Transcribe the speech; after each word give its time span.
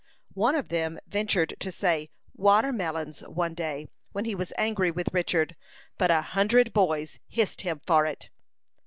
One 0.33 0.55
of 0.55 0.69
them 0.69 0.97
ventured 1.05 1.53
to 1.59 1.71
say 1.71 2.09
"watermelons," 2.33 3.19
one 3.27 3.53
day, 3.53 3.87
when 4.13 4.25
he 4.25 4.33
was 4.33 4.51
angry 4.57 4.89
with 4.89 5.13
Richard, 5.13 5.55
but 5.99 6.09
a 6.09 6.21
hundred 6.23 6.73
boys 6.73 7.19
hissed 7.27 7.61
him 7.61 7.81
for 7.85 8.07
it. 8.07 8.31